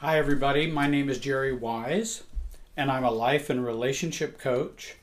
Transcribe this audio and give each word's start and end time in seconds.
Hi, 0.00 0.16
everybody. 0.16 0.68
My 0.68 0.86
name 0.86 1.10
is 1.10 1.18
Jerry 1.18 1.52
Wise, 1.52 2.22
and 2.76 2.88
I'm 2.88 3.02
a 3.02 3.10
life 3.10 3.50
and 3.50 3.66
relationship 3.66 4.38
coach. 4.38 4.94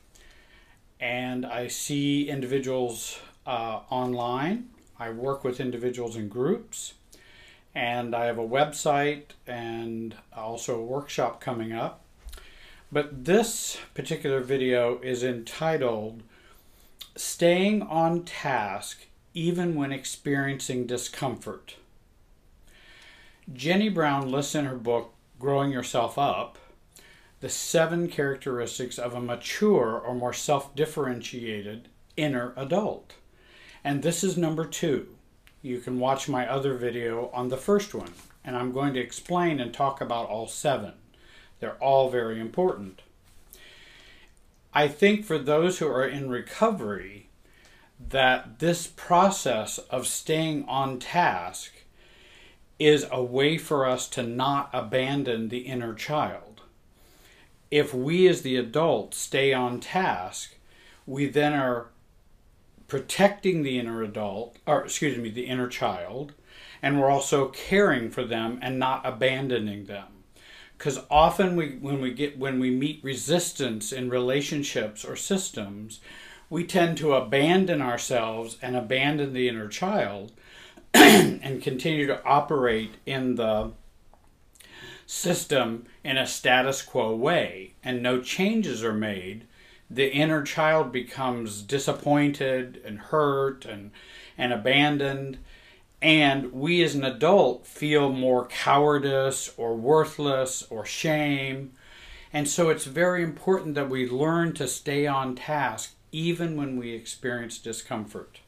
And 0.98 1.44
I 1.44 1.68
see 1.68 2.30
individuals 2.30 3.18
uh, 3.46 3.80
online. 3.90 4.70
I 4.98 5.10
work 5.10 5.44
with 5.44 5.60
individuals 5.60 6.16
in 6.16 6.30
groups. 6.30 6.94
And 7.74 8.14
I 8.14 8.24
have 8.24 8.38
a 8.38 8.48
website 8.48 9.34
and 9.46 10.14
also 10.34 10.80
a 10.80 10.84
workshop 10.84 11.42
coming 11.42 11.74
up. 11.74 12.00
But 12.90 13.26
this 13.26 13.76
particular 13.92 14.40
video 14.40 14.98
is 15.02 15.22
entitled 15.22 16.22
Staying 17.16 17.82
on 17.82 18.24
Task 18.24 19.04
Even 19.34 19.74
When 19.74 19.92
Experiencing 19.92 20.86
Discomfort. 20.86 21.76
Jenny 23.52 23.88
Brown 23.88 24.30
lists 24.30 24.56
in 24.56 24.64
her 24.64 24.76
book, 24.76 25.14
Growing 25.38 25.70
Yourself 25.70 26.18
Up, 26.18 26.58
the 27.40 27.48
seven 27.48 28.08
characteristics 28.08 28.98
of 28.98 29.14
a 29.14 29.20
mature 29.20 29.96
or 29.98 30.16
more 30.16 30.32
self 30.32 30.74
differentiated 30.74 31.88
inner 32.16 32.52
adult. 32.56 33.14
And 33.84 34.02
this 34.02 34.24
is 34.24 34.36
number 34.36 34.64
two. 34.64 35.14
You 35.62 35.78
can 35.78 36.00
watch 36.00 36.28
my 36.28 36.48
other 36.48 36.74
video 36.74 37.30
on 37.32 37.48
the 37.48 37.56
first 37.56 37.94
one, 37.94 38.12
and 38.44 38.56
I'm 38.56 38.72
going 38.72 38.94
to 38.94 39.00
explain 39.00 39.60
and 39.60 39.72
talk 39.72 40.00
about 40.00 40.28
all 40.28 40.48
seven. 40.48 40.94
They're 41.60 41.82
all 41.82 42.10
very 42.10 42.40
important. 42.40 43.02
I 44.74 44.88
think 44.88 45.24
for 45.24 45.38
those 45.38 45.78
who 45.78 45.86
are 45.86 46.06
in 46.06 46.28
recovery, 46.28 47.28
that 48.08 48.58
this 48.58 48.88
process 48.88 49.78
of 49.78 50.06
staying 50.06 50.64
on 50.66 50.98
task 50.98 51.72
is 52.78 53.06
a 53.10 53.22
way 53.22 53.56
for 53.56 53.86
us 53.86 54.08
to 54.08 54.22
not 54.22 54.70
abandon 54.72 55.48
the 55.48 55.60
inner 55.60 55.94
child. 55.94 56.62
If 57.70 57.94
we 57.94 58.28
as 58.28 58.42
the 58.42 58.56
adult 58.56 59.14
stay 59.14 59.52
on 59.52 59.80
task, 59.80 60.56
we 61.06 61.26
then 61.26 61.52
are 61.54 61.88
protecting 62.88 63.62
the 63.62 63.78
inner 63.78 64.02
adult, 64.02 64.56
or 64.66 64.84
excuse 64.84 65.18
me, 65.18 65.30
the 65.30 65.46
inner 65.46 65.68
child, 65.68 66.32
and 66.82 67.00
we're 67.00 67.10
also 67.10 67.48
caring 67.48 68.10
for 68.10 68.24
them 68.24 68.58
and 68.62 68.78
not 68.78 69.04
abandoning 69.04 69.86
them. 69.86 70.06
Because 70.76 71.00
often 71.10 71.56
we, 71.56 71.76
when 71.76 72.00
we 72.00 72.12
get 72.12 72.38
when 72.38 72.60
we 72.60 72.70
meet 72.70 73.02
resistance 73.02 73.92
in 73.92 74.10
relationships 74.10 75.04
or 75.04 75.16
systems, 75.16 76.00
we 76.50 76.64
tend 76.64 76.98
to 76.98 77.14
abandon 77.14 77.80
ourselves 77.80 78.58
and 78.60 78.76
abandon 78.76 79.32
the 79.32 79.48
inner 79.48 79.68
child 79.68 80.32
and 80.94 81.62
continue 81.62 82.06
to 82.06 82.24
operate 82.24 82.94
in 83.04 83.34
the 83.36 83.72
system 85.06 85.86
in 86.02 86.18
a 86.18 86.26
status 86.26 86.82
quo 86.82 87.14
way 87.14 87.72
and 87.82 88.02
no 88.02 88.20
changes 88.20 88.82
are 88.82 88.92
made, 88.92 89.46
the 89.88 90.12
inner 90.12 90.42
child 90.42 90.90
becomes 90.90 91.62
disappointed 91.62 92.80
and 92.84 92.98
hurt 92.98 93.64
and, 93.64 93.92
and 94.36 94.52
abandoned. 94.52 95.38
And 96.02 96.52
we 96.52 96.82
as 96.82 96.94
an 96.94 97.04
adult 97.04 97.66
feel 97.66 98.10
more 98.10 98.46
cowardice 98.48 99.54
or 99.56 99.76
worthless 99.76 100.64
or 100.68 100.84
shame. 100.84 101.72
And 102.32 102.48
so 102.48 102.68
it's 102.68 102.84
very 102.84 103.22
important 103.22 103.76
that 103.76 103.88
we 103.88 104.08
learn 104.08 104.52
to 104.54 104.66
stay 104.66 105.06
on 105.06 105.36
task 105.36 105.94
even 106.10 106.56
when 106.56 106.76
we 106.76 106.92
experience 106.92 107.58
discomfort. 107.58 108.40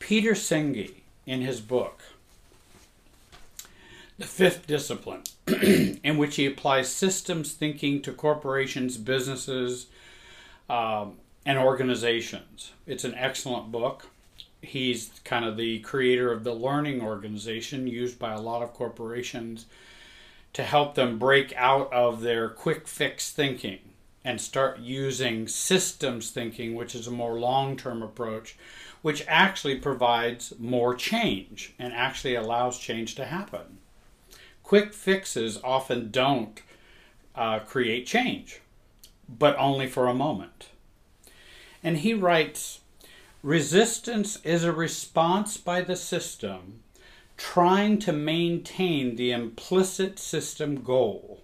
Peter 0.00 0.32
Senge, 0.32 0.90
in 1.24 1.42
his 1.42 1.60
book, 1.60 2.00
The 4.18 4.26
Fifth 4.26 4.66
Discipline, 4.66 5.22
in 5.46 6.18
which 6.18 6.34
he 6.34 6.46
applies 6.46 6.92
systems 6.92 7.52
thinking 7.52 8.02
to 8.02 8.12
corporations, 8.12 8.96
businesses, 8.96 9.86
um, 10.68 11.18
and 11.46 11.58
organizations. 11.58 12.72
It's 12.86 13.04
an 13.04 13.14
excellent 13.14 13.70
book. 13.70 14.08
He's 14.62 15.10
kind 15.24 15.44
of 15.44 15.56
the 15.56 15.78
creator 15.80 16.32
of 16.32 16.42
the 16.42 16.54
learning 16.54 17.02
organization 17.02 17.86
used 17.86 18.18
by 18.18 18.32
a 18.32 18.40
lot 18.40 18.62
of 18.62 18.74
corporations 18.74 19.66
to 20.54 20.64
help 20.64 20.96
them 20.96 21.18
break 21.18 21.54
out 21.56 21.92
of 21.92 22.20
their 22.20 22.48
quick 22.48 22.88
fix 22.88 23.30
thinking 23.30 23.78
and 24.24 24.40
start 24.40 24.78
using 24.78 25.48
systems 25.48 26.30
thinking, 26.30 26.74
which 26.74 26.94
is 26.94 27.06
a 27.06 27.10
more 27.10 27.38
long 27.38 27.76
term 27.76 28.02
approach, 28.02 28.56
which 29.02 29.24
actually 29.26 29.76
provides 29.76 30.52
more 30.58 30.94
change 30.94 31.72
and 31.78 31.92
actually 31.92 32.34
allows 32.34 32.78
change 32.78 33.14
to 33.14 33.24
happen. 33.24 33.78
Quick 34.62 34.92
fixes 34.92 35.58
often 35.64 36.10
don't 36.10 36.60
uh, 37.34 37.58
create 37.60 38.06
change, 38.06 38.60
but 39.28 39.56
only 39.58 39.86
for 39.86 40.06
a 40.06 40.14
moment. 40.14 40.68
And 41.82 41.98
he 41.98 42.14
writes 42.14 42.80
Resistance 43.42 44.38
is 44.44 44.64
a 44.64 44.72
response 44.72 45.56
by 45.56 45.80
the 45.80 45.96
system 45.96 46.82
trying 47.38 47.98
to 47.98 48.12
maintain 48.12 49.16
the 49.16 49.32
implicit 49.32 50.18
system 50.18 50.82
goal 50.82 51.40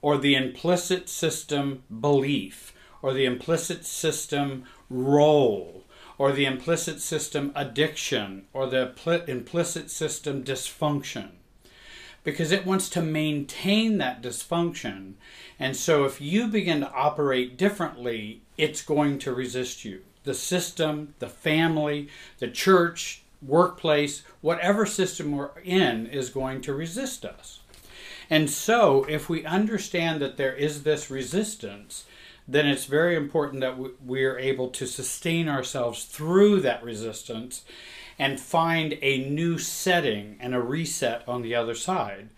or 0.00 0.18
the 0.18 0.34
implicit 0.34 1.08
system 1.08 1.84
belief 2.00 2.74
or 3.00 3.12
the 3.12 3.24
implicit 3.24 3.84
system 3.84 4.64
role 4.90 5.84
or 6.22 6.30
the 6.30 6.44
implicit 6.44 7.00
system 7.00 7.50
addiction 7.56 8.44
or 8.52 8.68
the 8.68 8.92
implicit 9.26 9.90
system 9.90 10.44
dysfunction 10.44 11.30
because 12.22 12.52
it 12.52 12.64
wants 12.64 12.88
to 12.88 13.02
maintain 13.02 13.98
that 13.98 14.22
dysfunction. 14.22 15.14
And 15.58 15.76
so 15.76 16.04
if 16.04 16.20
you 16.20 16.46
begin 16.46 16.78
to 16.78 16.92
operate 16.92 17.58
differently, 17.58 18.40
it's 18.56 18.82
going 18.82 19.18
to 19.18 19.34
resist 19.34 19.84
you. 19.84 20.02
The 20.22 20.32
system, 20.32 21.14
the 21.18 21.28
family, 21.28 22.08
the 22.38 22.46
church, 22.46 23.22
workplace, 23.44 24.22
whatever 24.42 24.86
system 24.86 25.32
we're 25.32 25.50
in 25.64 26.06
is 26.06 26.30
going 26.30 26.60
to 26.60 26.72
resist 26.72 27.24
us. 27.24 27.58
And 28.30 28.48
so, 28.48 29.02
if 29.08 29.28
we 29.28 29.44
understand 29.44 30.22
that 30.22 30.36
there 30.36 30.54
is 30.54 30.84
this 30.84 31.10
resistance, 31.10 32.04
then 32.46 32.66
it's 32.66 32.86
very 32.86 33.16
important 33.16 33.60
that 33.60 33.78
we 34.04 34.24
are 34.24 34.38
able 34.38 34.68
to 34.68 34.86
sustain 34.86 35.48
ourselves 35.48 36.04
through 36.04 36.60
that 36.60 36.82
resistance 36.82 37.64
and 38.18 38.40
find 38.40 38.98
a 39.00 39.28
new 39.28 39.58
setting 39.58 40.36
and 40.40 40.54
a 40.54 40.60
reset 40.60 41.26
on 41.28 41.42
the 41.42 41.54
other 41.54 41.74
side 41.74 42.28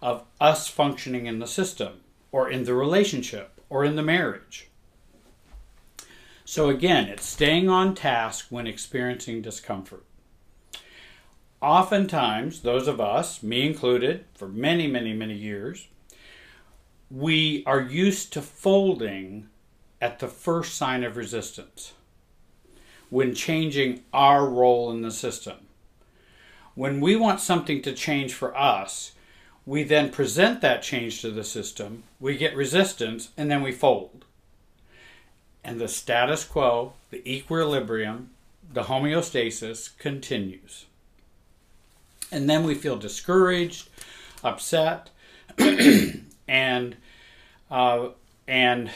of 0.00 0.24
us 0.40 0.68
functioning 0.68 1.26
in 1.26 1.38
the 1.38 1.46
system 1.46 2.00
or 2.32 2.50
in 2.50 2.64
the 2.64 2.74
relationship 2.74 3.60
or 3.68 3.84
in 3.84 3.96
the 3.96 4.02
marriage. 4.02 4.68
So, 6.44 6.70
again, 6.70 7.08
it's 7.08 7.26
staying 7.26 7.68
on 7.68 7.94
task 7.94 8.46
when 8.48 8.66
experiencing 8.66 9.42
discomfort. 9.42 10.04
Oftentimes, 11.60 12.60
those 12.62 12.88
of 12.88 13.00
us, 13.00 13.42
me 13.42 13.66
included, 13.66 14.24
for 14.34 14.48
many, 14.48 14.86
many, 14.86 15.12
many 15.12 15.34
years, 15.34 15.88
we 17.10 17.62
are 17.66 17.80
used 17.80 18.32
to 18.32 18.42
folding 18.42 19.48
at 20.00 20.18
the 20.18 20.28
first 20.28 20.74
sign 20.74 21.02
of 21.04 21.16
resistance 21.16 21.94
when 23.10 23.34
changing 23.34 24.02
our 24.12 24.46
role 24.46 24.90
in 24.90 25.02
the 25.02 25.10
system. 25.10 25.56
When 26.74 27.00
we 27.00 27.16
want 27.16 27.40
something 27.40 27.82
to 27.82 27.94
change 27.94 28.34
for 28.34 28.56
us, 28.56 29.12
we 29.64 29.82
then 29.82 30.10
present 30.10 30.60
that 30.60 30.82
change 30.82 31.20
to 31.22 31.30
the 31.30 31.44
system, 31.44 32.04
we 32.20 32.36
get 32.36 32.54
resistance, 32.56 33.30
and 33.36 33.50
then 33.50 33.62
we 33.62 33.72
fold. 33.72 34.24
And 35.64 35.80
the 35.80 35.88
status 35.88 36.44
quo, 36.44 36.92
the 37.10 37.26
equilibrium, 37.30 38.30
the 38.72 38.84
homeostasis 38.84 39.96
continues. 39.98 40.86
And 42.30 42.48
then 42.48 42.64
we 42.64 42.74
feel 42.74 42.96
discouraged, 42.96 43.88
upset, 44.44 45.10
and 46.48 46.96
uh, 47.70 48.08
and 48.48 48.90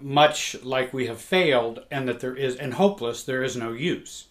much 0.00 0.62
like 0.62 0.92
we 0.92 1.06
have 1.06 1.20
failed 1.20 1.84
and 1.90 2.06
that 2.06 2.20
there 2.20 2.36
is 2.36 2.56
and 2.56 2.74
hopeless 2.74 3.24
there 3.24 3.42
is 3.42 3.56
no 3.56 3.72
use. 3.72 4.26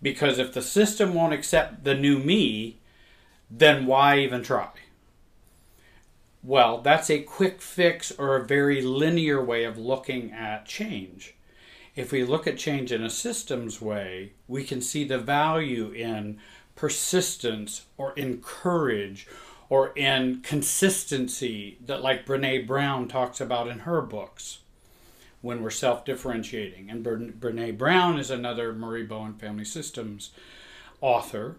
Because 0.00 0.38
if 0.38 0.54
the 0.54 0.62
system 0.62 1.12
won't 1.12 1.34
accept 1.34 1.84
the 1.84 1.94
new 1.94 2.18
me 2.18 2.78
then 3.50 3.86
why 3.86 4.18
even 4.20 4.42
try? 4.42 4.70
Well 6.42 6.80
that's 6.80 7.10
a 7.10 7.22
quick 7.22 7.60
fix 7.60 8.12
or 8.12 8.36
a 8.36 8.46
very 8.46 8.80
linear 8.80 9.44
way 9.44 9.64
of 9.64 9.76
looking 9.76 10.32
at 10.32 10.66
change. 10.66 11.34
If 11.96 12.12
we 12.12 12.24
look 12.24 12.46
at 12.46 12.58
change 12.58 12.92
in 12.92 13.02
a 13.02 13.10
systems 13.10 13.80
way 13.80 14.32
we 14.46 14.62
can 14.62 14.80
see 14.80 15.02
the 15.02 15.18
value 15.18 15.90
in 15.90 16.38
persistence 16.76 17.86
or 17.96 18.12
in 18.12 18.40
courage 18.40 19.26
or 19.68 19.92
in 19.96 20.40
consistency 20.42 21.78
that 21.84 22.02
like 22.02 22.24
Brene 22.24 22.66
Brown 22.66 23.08
talks 23.08 23.40
about 23.40 23.68
in 23.68 23.80
her 23.80 24.00
books 24.00 24.60
when 25.42 25.62
we're 25.62 25.70
self-differentiating. 25.70 26.88
And 26.90 27.04
Brene 27.04 27.76
Brown 27.76 28.18
is 28.18 28.30
another 28.30 28.72
Murray 28.72 29.04
Bowen 29.04 29.34
Family 29.34 29.64
Systems 29.64 30.30
author. 31.00 31.56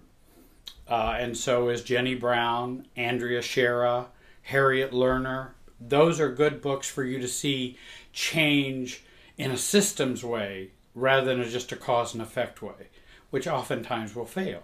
uh, 0.87 1.15
and 1.19 1.37
so 1.37 1.69
is 1.69 1.83
Jenny 1.83 2.15
Brown, 2.15 2.87
Andrea 2.95 3.41
Schara, 3.41 4.07
Harriet 4.43 4.91
Lerner. 4.91 5.49
Those 5.79 6.19
are 6.19 6.31
good 6.31 6.61
books 6.61 6.89
for 6.89 7.03
you 7.03 7.19
to 7.19 7.27
see 7.27 7.77
change 8.13 9.03
in 9.37 9.51
a 9.51 9.57
systems 9.57 10.23
way 10.23 10.71
rather 10.95 11.35
than 11.35 11.49
just 11.49 11.71
a 11.71 11.75
cause 11.75 12.13
and 12.13 12.23
effect 12.23 12.61
way, 12.61 12.89
which 13.29 13.47
oftentimes 13.47 14.15
will 14.15 14.25
fail. 14.25 14.63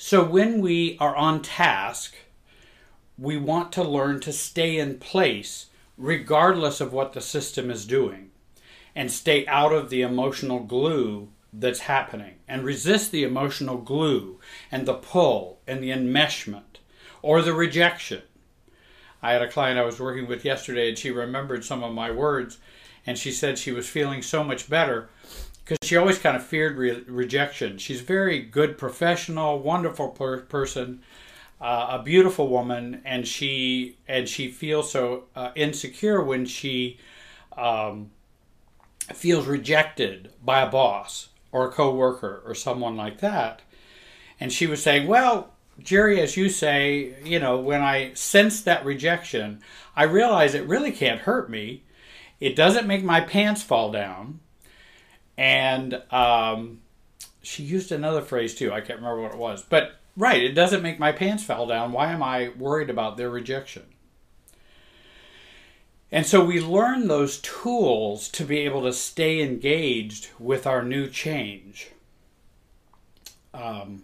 So 0.00 0.22
when 0.22 0.60
we 0.60 0.96
are 1.00 1.16
on 1.16 1.42
task, 1.42 2.14
we 3.18 3.36
want 3.36 3.72
to 3.72 3.82
learn 3.82 4.20
to 4.20 4.32
stay 4.32 4.78
in 4.78 5.00
place 5.00 5.66
regardless 5.96 6.80
of 6.80 6.92
what 6.92 7.14
the 7.14 7.20
system 7.20 7.68
is 7.68 7.84
doing 7.84 8.30
and 8.94 9.10
stay 9.10 9.44
out 9.48 9.72
of 9.72 9.90
the 9.90 10.02
emotional 10.02 10.60
glue 10.60 11.30
that's 11.52 11.80
happening 11.80 12.36
and 12.46 12.62
resist 12.62 13.10
the 13.10 13.24
emotional 13.24 13.76
glue 13.76 14.38
and 14.70 14.86
the 14.86 14.94
pull 14.94 15.58
and 15.66 15.82
the 15.82 15.90
enmeshment 15.90 16.78
or 17.20 17.42
the 17.42 17.52
rejection. 17.52 18.22
I 19.20 19.32
had 19.32 19.42
a 19.42 19.50
client 19.50 19.80
I 19.80 19.84
was 19.84 19.98
working 19.98 20.28
with 20.28 20.44
yesterday 20.44 20.90
and 20.90 20.96
she 20.96 21.10
remembered 21.10 21.64
some 21.64 21.82
of 21.82 21.92
my 21.92 22.12
words 22.12 22.58
and 23.04 23.18
she 23.18 23.32
said 23.32 23.58
she 23.58 23.72
was 23.72 23.88
feeling 23.88 24.22
so 24.22 24.44
much 24.44 24.70
better 24.70 25.10
because 25.68 25.86
she 25.86 25.96
always 25.96 26.18
kind 26.18 26.34
of 26.34 26.42
feared 26.42 26.78
re- 26.78 27.04
rejection. 27.06 27.76
She's 27.76 28.00
a 28.00 28.04
very 28.04 28.40
good 28.40 28.78
professional, 28.78 29.58
wonderful 29.58 30.08
per- 30.08 30.40
person, 30.40 31.02
uh, 31.60 31.88
a 31.90 32.02
beautiful 32.02 32.48
woman, 32.48 33.02
and 33.04 33.28
she 33.28 33.98
and 34.08 34.26
she 34.26 34.50
feels 34.50 34.90
so 34.90 35.24
uh, 35.36 35.50
insecure 35.54 36.22
when 36.22 36.46
she 36.46 36.98
um, 37.54 38.10
feels 39.12 39.46
rejected 39.46 40.32
by 40.42 40.62
a 40.62 40.70
boss 40.70 41.28
or 41.52 41.68
a 41.68 41.72
coworker 41.72 42.42
or 42.46 42.54
someone 42.54 42.96
like 42.96 43.18
that. 43.18 43.60
And 44.40 44.50
she 44.50 44.66
was 44.66 44.82
saying, 44.82 45.06
"Well, 45.06 45.52
Jerry, 45.82 46.18
as 46.22 46.34
you 46.34 46.48
say, 46.48 47.14
you 47.24 47.38
know, 47.40 47.58
when 47.58 47.82
I 47.82 48.14
sense 48.14 48.62
that 48.62 48.86
rejection, 48.86 49.60
I 49.94 50.04
realize 50.04 50.54
it 50.54 50.66
really 50.66 50.92
can't 50.92 51.20
hurt 51.20 51.50
me. 51.50 51.82
It 52.40 52.56
doesn't 52.56 52.86
make 52.86 53.04
my 53.04 53.20
pants 53.20 53.62
fall 53.62 53.92
down." 53.92 54.40
And 55.38 56.02
um, 56.10 56.80
she 57.42 57.62
used 57.62 57.90
another 57.92 58.20
phrase 58.20 58.54
too. 58.54 58.70
I 58.70 58.82
can't 58.82 58.98
remember 58.98 59.22
what 59.22 59.32
it 59.32 59.38
was, 59.38 59.62
but 59.62 59.94
Right, 60.18 60.42
it 60.42 60.54
doesn't 60.54 60.82
make 60.82 60.98
my 60.98 61.12
pants 61.12 61.44
fall 61.44 61.68
down. 61.68 61.92
Why 61.92 62.10
am 62.10 62.24
I 62.24 62.48
worried 62.58 62.90
about 62.90 63.16
their 63.16 63.30
rejection? 63.30 63.84
And 66.10 66.26
so 66.26 66.44
we 66.44 66.60
learn 66.60 67.06
those 67.06 67.38
tools 67.38 68.28
to 68.30 68.44
be 68.44 68.58
able 68.58 68.82
to 68.82 68.92
stay 68.92 69.40
engaged 69.40 70.30
with 70.40 70.66
our 70.66 70.82
new 70.82 71.08
change. 71.08 71.92
Um, 73.54 74.02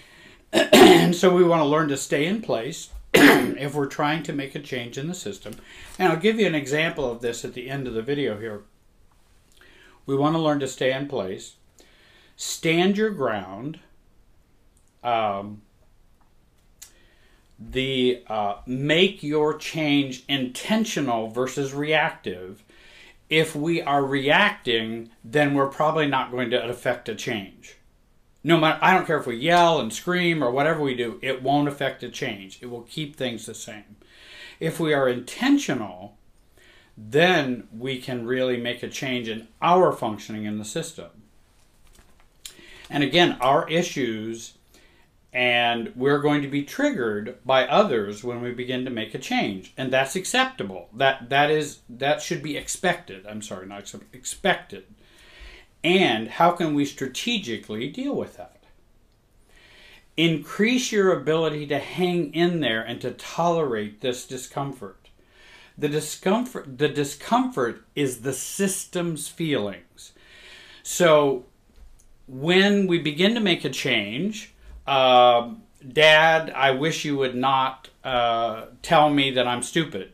and 0.52 1.16
so 1.16 1.34
we 1.34 1.42
want 1.42 1.60
to 1.60 1.66
learn 1.66 1.88
to 1.88 1.96
stay 1.96 2.24
in 2.24 2.40
place 2.40 2.90
if 3.12 3.74
we're 3.74 3.86
trying 3.86 4.22
to 4.24 4.32
make 4.32 4.54
a 4.54 4.60
change 4.60 4.96
in 4.96 5.08
the 5.08 5.14
system. 5.14 5.54
And 5.98 6.12
I'll 6.12 6.20
give 6.20 6.38
you 6.38 6.46
an 6.46 6.54
example 6.54 7.10
of 7.10 7.20
this 7.20 7.44
at 7.44 7.54
the 7.54 7.68
end 7.68 7.88
of 7.88 7.94
the 7.94 8.02
video 8.02 8.38
here. 8.38 8.62
We 10.08 10.16
want 10.16 10.36
to 10.36 10.40
learn 10.40 10.58
to 10.60 10.66
stay 10.66 10.90
in 10.94 11.06
place, 11.06 11.56
stand 12.34 12.96
your 12.96 13.10
ground, 13.10 13.78
um, 15.04 15.60
the 17.58 18.22
uh, 18.26 18.54
make 18.66 19.22
your 19.22 19.58
change 19.58 20.24
intentional 20.26 21.28
versus 21.28 21.74
reactive. 21.74 22.64
If 23.28 23.54
we 23.54 23.82
are 23.82 24.02
reacting, 24.02 25.10
then 25.22 25.52
we're 25.52 25.66
probably 25.66 26.06
not 26.06 26.30
going 26.30 26.48
to 26.52 26.66
affect 26.66 27.10
a 27.10 27.14
change. 27.14 27.76
No 28.42 28.56
matter, 28.56 28.78
I 28.80 28.94
don't 28.94 29.06
care 29.06 29.18
if 29.18 29.26
we 29.26 29.36
yell 29.36 29.78
and 29.78 29.92
scream 29.92 30.42
or 30.42 30.50
whatever 30.50 30.80
we 30.80 30.94
do, 30.94 31.18
it 31.20 31.42
won't 31.42 31.68
affect 31.68 32.02
a 32.02 32.08
change. 32.08 32.60
It 32.62 32.70
will 32.70 32.84
keep 32.88 33.14
things 33.14 33.44
the 33.44 33.54
same. 33.54 33.96
If 34.58 34.80
we 34.80 34.94
are 34.94 35.06
intentional, 35.06 36.17
then 36.98 37.68
we 37.72 38.00
can 38.00 38.26
really 38.26 38.56
make 38.56 38.82
a 38.82 38.88
change 38.88 39.28
in 39.28 39.46
our 39.62 39.92
functioning 39.92 40.44
in 40.44 40.58
the 40.58 40.64
system. 40.64 41.10
And 42.90 43.04
again, 43.04 43.38
our 43.40 43.68
issues 43.68 44.54
and 45.32 45.92
we're 45.94 46.20
going 46.20 46.40
to 46.42 46.48
be 46.48 46.64
triggered 46.64 47.36
by 47.44 47.66
others 47.66 48.24
when 48.24 48.40
we 48.40 48.50
begin 48.50 48.84
to 48.84 48.90
make 48.90 49.14
a 49.14 49.18
change. 49.18 49.74
And 49.76 49.92
that's 49.92 50.16
acceptable. 50.16 50.88
That 50.92 51.28
that 51.28 51.50
is 51.50 51.80
that 51.88 52.22
should 52.22 52.42
be 52.42 52.56
expected. 52.56 53.26
I'm 53.26 53.42
sorry 53.42 53.66
not 53.66 53.94
expected. 54.12 54.84
And 55.84 56.28
how 56.28 56.52
can 56.52 56.74
we 56.74 56.84
strategically 56.84 57.88
deal 57.88 58.16
with 58.16 58.36
that? 58.36 58.64
Increase 60.16 60.90
your 60.90 61.12
ability 61.12 61.66
to 61.68 61.78
hang 61.78 62.34
in 62.34 62.58
there 62.58 62.82
and 62.82 63.00
to 63.02 63.12
tolerate 63.12 64.00
this 64.00 64.26
discomfort 64.26 65.07
the 65.78 65.88
discomfort 65.88 66.78
the 66.78 66.88
discomfort 66.88 67.84
is 67.94 68.20
the 68.20 68.32
system's 68.32 69.28
feelings 69.28 70.12
so 70.82 71.44
when 72.26 72.86
we 72.86 72.98
begin 72.98 73.34
to 73.34 73.40
make 73.40 73.64
a 73.64 73.70
change 73.70 74.54
uh, 74.86 75.50
Dad, 75.86 76.50
I 76.50 76.72
wish 76.72 77.04
you 77.04 77.16
would 77.18 77.34
not 77.34 77.88
uh, 78.02 78.66
tell 78.82 79.10
me 79.10 79.30
that 79.32 79.46
I'm 79.46 79.62
stupid. 79.62 80.12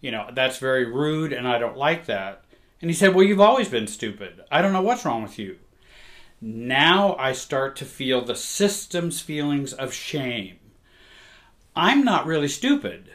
You 0.00 0.10
know, 0.10 0.28
that's 0.32 0.58
very 0.58 0.86
rude 0.86 1.32
and 1.32 1.46
I 1.46 1.58
don't 1.58 1.76
like 1.76 2.06
that. 2.06 2.44
And 2.80 2.90
he 2.90 2.96
said, 2.96 3.14
Well, 3.14 3.24
you've 3.24 3.40
always 3.40 3.68
been 3.68 3.86
stupid. 3.86 4.40
I 4.50 4.62
don't 4.62 4.72
know 4.72 4.82
what's 4.82 5.04
wrong 5.04 5.22
with 5.22 5.38
you. 5.38 5.58
Now 6.40 7.16
I 7.16 7.32
start 7.32 7.76
to 7.76 7.84
feel 7.84 8.24
the 8.24 8.36
system's 8.36 9.20
feelings 9.20 9.72
of 9.72 9.92
shame. 9.92 10.58
I'm 11.74 12.04
not 12.04 12.26
really 12.26 12.48
stupid. 12.48 13.10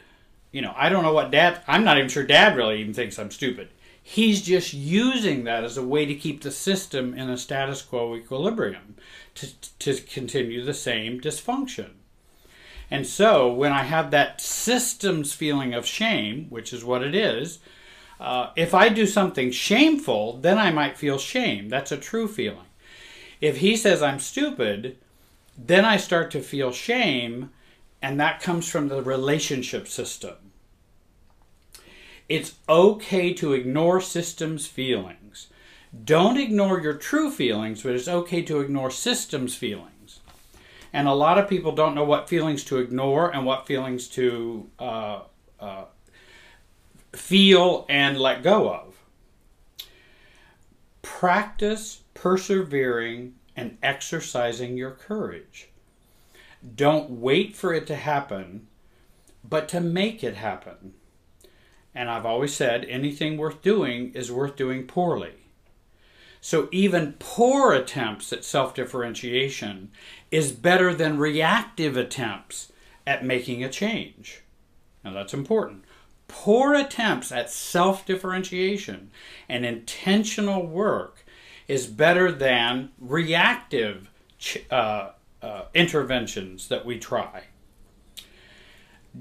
You 0.54 0.62
know, 0.62 0.72
I 0.76 0.88
don't 0.88 1.02
know 1.02 1.12
what 1.12 1.32
dad, 1.32 1.62
I'm 1.66 1.82
not 1.82 1.98
even 1.98 2.08
sure 2.08 2.22
dad 2.22 2.56
really 2.56 2.80
even 2.80 2.94
thinks 2.94 3.18
I'm 3.18 3.32
stupid. 3.32 3.70
He's 4.00 4.40
just 4.40 4.72
using 4.72 5.42
that 5.44 5.64
as 5.64 5.76
a 5.76 5.82
way 5.82 6.06
to 6.06 6.14
keep 6.14 6.42
the 6.42 6.52
system 6.52 7.12
in 7.12 7.28
a 7.28 7.36
status 7.36 7.82
quo 7.82 8.14
equilibrium, 8.14 8.94
to, 9.34 9.48
to 9.80 10.00
continue 10.02 10.62
the 10.62 10.72
same 10.72 11.20
dysfunction. 11.20 11.94
And 12.88 13.04
so 13.04 13.52
when 13.52 13.72
I 13.72 13.82
have 13.82 14.12
that 14.12 14.40
systems 14.40 15.32
feeling 15.32 15.74
of 15.74 15.86
shame, 15.86 16.46
which 16.50 16.72
is 16.72 16.84
what 16.84 17.02
it 17.02 17.16
is, 17.16 17.58
uh, 18.20 18.50
if 18.54 18.74
I 18.74 18.90
do 18.90 19.08
something 19.08 19.50
shameful, 19.50 20.36
then 20.36 20.56
I 20.56 20.70
might 20.70 20.96
feel 20.96 21.18
shame. 21.18 21.68
That's 21.68 21.90
a 21.90 21.96
true 21.96 22.28
feeling. 22.28 22.68
If 23.40 23.56
he 23.56 23.76
says 23.76 24.04
I'm 24.04 24.20
stupid, 24.20 24.98
then 25.58 25.84
I 25.84 25.96
start 25.96 26.30
to 26.30 26.40
feel 26.40 26.70
shame, 26.70 27.50
and 28.00 28.20
that 28.20 28.40
comes 28.40 28.68
from 28.68 28.86
the 28.86 29.02
relationship 29.02 29.88
system. 29.88 30.36
It's 32.28 32.54
okay 32.68 33.34
to 33.34 33.52
ignore 33.52 34.00
systems 34.00 34.66
feelings. 34.66 35.48
Don't 36.04 36.38
ignore 36.38 36.80
your 36.80 36.94
true 36.94 37.30
feelings, 37.30 37.82
but 37.82 37.94
it's 37.94 38.08
okay 38.08 38.42
to 38.42 38.60
ignore 38.60 38.90
systems 38.90 39.54
feelings. 39.54 40.20
And 40.92 41.06
a 41.06 41.14
lot 41.14 41.38
of 41.38 41.48
people 41.48 41.72
don't 41.72 41.94
know 41.94 42.04
what 42.04 42.28
feelings 42.28 42.64
to 42.64 42.78
ignore 42.78 43.30
and 43.30 43.44
what 43.44 43.66
feelings 43.66 44.08
to 44.10 44.70
uh, 44.78 45.20
uh, 45.60 45.84
feel 47.12 47.84
and 47.88 48.18
let 48.18 48.42
go 48.42 48.72
of. 48.72 48.94
Practice 51.02 52.02
persevering 52.14 53.34
and 53.56 53.76
exercising 53.82 54.76
your 54.76 54.92
courage. 54.92 55.68
Don't 56.74 57.10
wait 57.10 57.54
for 57.54 57.74
it 57.74 57.86
to 57.88 57.96
happen, 57.96 58.66
but 59.42 59.68
to 59.68 59.80
make 59.80 60.24
it 60.24 60.36
happen. 60.36 60.94
And 61.94 62.10
I've 62.10 62.26
always 62.26 62.54
said 62.54 62.84
anything 62.86 63.36
worth 63.36 63.62
doing 63.62 64.12
is 64.14 64.32
worth 64.32 64.56
doing 64.56 64.86
poorly. 64.86 65.34
So 66.40 66.68
even 66.72 67.14
poor 67.18 67.72
attempts 67.72 68.32
at 68.32 68.44
self 68.44 68.74
differentiation 68.74 69.90
is 70.30 70.52
better 70.52 70.92
than 70.92 71.18
reactive 71.18 71.96
attempts 71.96 72.70
at 73.06 73.24
making 73.24 73.64
a 73.64 73.70
change. 73.70 74.42
Now 75.04 75.12
that's 75.12 75.32
important. 75.32 75.84
Poor 76.28 76.74
attempts 76.74 77.30
at 77.32 77.48
self 77.48 78.04
differentiation 78.04 79.10
and 79.48 79.64
intentional 79.64 80.66
work 80.66 81.24
is 81.68 81.86
better 81.86 82.30
than 82.30 82.90
reactive 82.98 84.10
uh, 84.70 85.10
uh, 85.40 85.62
interventions 85.72 86.68
that 86.68 86.84
we 86.84 86.98
try 86.98 87.44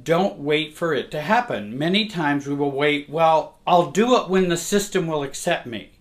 don't 0.01 0.39
wait 0.39 0.73
for 0.73 0.93
it 0.93 1.11
to 1.11 1.21
happen. 1.21 1.77
Many 1.77 2.07
times 2.07 2.47
we 2.47 2.55
will 2.55 2.71
wait, 2.71 3.09
well, 3.09 3.57
I'll 3.67 3.91
do 3.91 4.17
it 4.17 4.29
when 4.29 4.49
the 4.49 4.57
system 4.57 5.05
will 5.05 5.23
accept 5.23 5.67
me. 5.67 5.91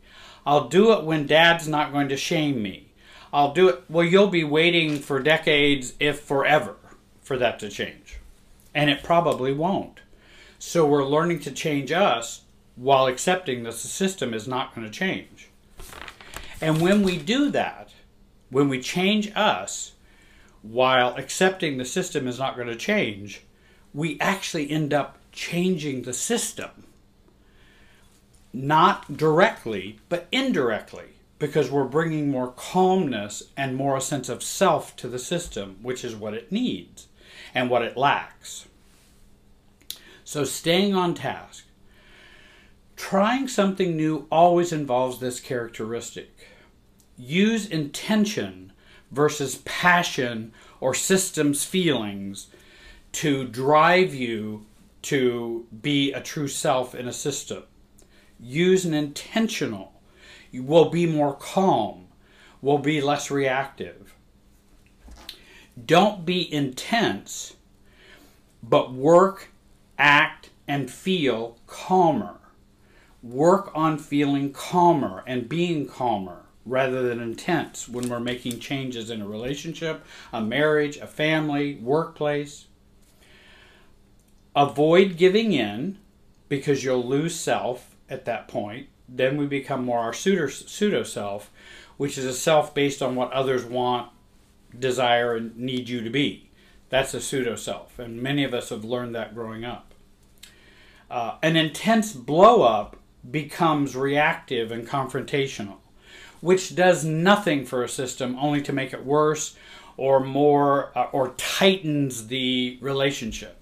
I'll 0.46 0.68
do 0.68 0.92
it 0.92 1.04
when 1.04 1.26
dad's 1.26 1.68
not 1.68 1.92
going 1.92 2.08
to 2.08 2.16
shame 2.16 2.62
me. 2.62 2.88
I'll 3.32 3.52
do 3.52 3.68
it. 3.68 3.84
Well, 3.88 4.04
you'll 4.04 4.28
be 4.28 4.44
waiting 4.44 4.98
for 4.98 5.20
decades, 5.20 5.94
if 6.00 6.20
forever, 6.20 6.76
for 7.22 7.36
that 7.38 7.58
to 7.60 7.68
change. 7.68 8.18
And 8.74 8.88
it 8.88 9.02
probably 9.02 9.52
won't. 9.52 10.00
So 10.58 10.86
we're 10.86 11.04
learning 11.04 11.40
to 11.40 11.50
change 11.50 11.92
us 11.92 12.42
while 12.76 13.06
accepting 13.06 13.62
that 13.64 13.72
the 13.72 13.88
system 13.88 14.32
is 14.32 14.48
not 14.48 14.74
going 14.74 14.86
to 14.86 14.92
change. 14.92 15.48
And 16.60 16.80
when 16.80 17.02
we 17.02 17.18
do 17.18 17.50
that, 17.50 17.90
when 18.50 18.68
we 18.68 18.80
change 18.80 19.32
us, 19.34 19.92
while 20.62 21.14
accepting 21.16 21.76
the 21.76 21.84
system 21.84 22.28
is 22.28 22.38
not 22.38 22.54
going 22.54 22.68
to 22.68 22.76
change, 22.76 23.42
we 23.94 24.18
actually 24.20 24.70
end 24.70 24.92
up 24.94 25.18
changing 25.32 26.02
the 26.02 26.12
system. 26.12 26.70
Not 28.52 29.16
directly, 29.16 29.98
but 30.08 30.28
indirectly, 30.30 31.06
because 31.38 31.70
we're 31.70 31.84
bringing 31.84 32.30
more 32.30 32.52
calmness 32.52 33.42
and 33.56 33.76
more 33.76 33.96
a 33.96 34.00
sense 34.00 34.28
of 34.28 34.42
self 34.42 34.94
to 34.96 35.08
the 35.08 35.18
system, 35.18 35.78
which 35.82 36.04
is 36.04 36.14
what 36.14 36.34
it 36.34 36.52
needs 36.52 37.08
and 37.54 37.70
what 37.70 37.82
it 37.82 37.96
lacks. 37.96 38.66
So, 40.24 40.44
staying 40.44 40.94
on 40.94 41.14
task. 41.14 41.64
Trying 42.96 43.48
something 43.48 43.96
new 43.96 44.26
always 44.30 44.72
involves 44.72 45.18
this 45.18 45.40
characteristic. 45.40 46.48
Use 47.18 47.66
intention 47.66 48.72
versus 49.10 49.56
passion 49.64 50.52
or 50.80 50.94
systems 50.94 51.64
feelings 51.64 52.46
to 53.12 53.46
drive 53.46 54.14
you 54.14 54.66
to 55.02 55.66
be 55.80 56.12
a 56.12 56.20
true 56.20 56.48
self 56.48 56.94
in 56.94 57.06
a 57.06 57.12
system. 57.12 57.64
Use 58.38 58.84
an 58.84 58.94
intentional. 58.94 59.92
You 60.50 60.62
will 60.62 60.90
be 60.90 61.06
more 61.06 61.34
calm, 61.34 62.08
will 62.60 62.78
be 62.78 63.00
less 63.00 63.30
reactive. 63.30 64.14
Don't 65.84 66.26
be 66.26 66.52
intense, 66.52 67.54
but 68.62 68.92
work, 68.92 69.48
act, 69.98 70.50
and 70.68 70.90
feel 70.90 71.58
calmer. 71.66 72.38
Work 73.22 73.70
on 73.74 73.98
feeling 73.98 74.52
calmer 74.52 75.22
and 75.26 75.48
being 75.48 75.86
calmer 75.86 76.42
rather 76.64 77.02
than 77.02 77.20
intense 77.20 77.88
when 77.88 78.08
we're 78.08 78.20
making 78.20 78.58
changes 78.58 79.10
in 79.10 79.22
a 79.22 79.26
relationship, 79.26 80.04
a 80.32 80.40
marriage, 80.40 80.96
a 80.96 81.06
family, 81.06 81.76
workplace. 81.76 82.66
Avoid 84.54 85.16
giving 85.16 85.52
in 85.52 85.98
because 86.48 86.84
you'll 86.84 87.06
lose 87.06 87.34
self 87.34 87.96
at 88.10 88.26
that 88.26 88.48
point. 88.48 88.88
Then 89.08 89.38
we 89.38 89.46
become 89.46 89.84
more 89.84 90.00
our 90.00 90.12
pseudo 90.12 91.02
self, 91.02 91.50
which 91.96 92.18
is 92.18 92.26
a 92.26 92.34
self 92.34 92.74
based 92.74 93.02
on 93.02 93.14
what 93.14 93.32
others 93.32 93.64
want, 93.64 94.10
desire, 94.78 95.34
and 95.34 95.56
need 95.56 95.88
you 95.88 96.02
to 96.02 96.10
be. 96.10 96.50
That's 96.90 97.14
a 97.14 97.20
pseudo 97.22 97.56
self, 97.56 97.98
and 97.98 98.22
many 98.22 98.44
of 98.44 98.52
us 98.52 98.68
have 98.68 98.84
learned 98.84 99.14
that 99.14 99.34
growing 99.34 99.64
up. 99.64 99.94
Uh, 101.10 101.36
an 101.42 101.56
intense 101.56 102.12
blow 102.12 102.62
up 102.62 102.96
becomes 103.30 103.96
reactive 103.96 104.70
and 104.70 104.86
confrontational, 104.86 105.76
which 106.42 106.74
does 106.74 107.04
nothing 107.04 107.64
for 107.64 107.82
a 107.82 107.88
system 107.88 108.36
only 108.38 108.60
to 108.60 108.72
make 108.72 108.92
it 108.92 109.06
worse 109.06 109.56
or 109.96 110.20
more 110.20 110.96
uh, 110.96 111.08
or 111.12 111.30
tightens 111.38 112.26
the 112.26 112.78
relationship 112.82 113.61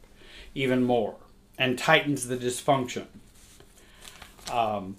even 0.55 0.83
more 0.83 1.17
and 1.61 1.79
tightens 1.79 2.27
the 2.27 2.37
dysfunction. 2.37 3.07
Um, 4.51 4.97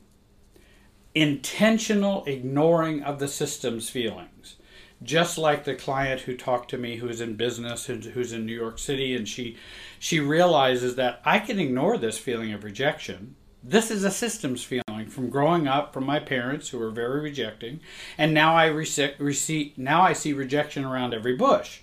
intentional 1.16 2.24
ignoring 2.26 3.04
of 3.04 3.20
the 3.20 3.28
system's 3.28 3.90
feelings. 3.90 4.56
Just 5.04 5.40
like 5.40 5.64
the 5.64 5.74
client 5.74 6.22
who 6.22 6.38
talked 6.38 6.70
to 6.70 6.78
me 6.78 6.98
who's 6.98 7.20
in 7.20 7.36
business, 7.36 7.86
who's 7.86 8.32
in 8.32 8.46
New 8.46 8.56
York 8.56 8.78
City, 8.78 9.16
and 9.16 9.28
she, 9.28 9.58
she 9.98 10.20
realizes 10.20 10.96
that 10.96 11.20
I 11.26 11.40
can 11.40 11.60
ignore 11.60 11.98
this 11.98 12.20
feeling 12.20 12.54
of 12.54 12.64
rejection. 12.64 13.36
This 13.64 13.90
is 13.90 14.04
a 14.04 14.12
systems 14.12 14.64
feeling 14.64 15.08
from 15.10 15.30
growing 15.32 15.68
up 15.68 15.92
from 15.92 16.06
my 16.06 16.20
parents 16.20 16.70
who 16.70 16.78
were 16.78 16.92
very 16.92 17.22
rejecting, 17.22 17.80
and 18.18 18.34
now 18.34 18.56
I 18.56 18.68
receive, 18.68 19.76
now 19.78 20.04
I 20.04 20.14
see 20.14 20.34
rejection 20.34 20.86
around 20.86 21.16
every 21.16 21.36
bush, 21.36 21.82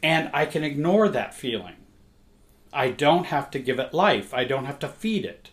and 0.00 0.30
I 0.32 0.46
can 0.46 0.62
ignore 0.62 1.08
that 1.08 1.34
feeling 1.34 1.74
I 2.74 2.90
don't 2.90 3.26
have 3.26 3.50
to 3.52 3.58
give 3.58 3.78
it 3.78 3.94
life. 3.94 4.34
I 4.34 4.44
don't 4.44 4.66
have 4.66 4.78
to 4.80 4.88
feed 4.88 5.24
it. 5.24 5.50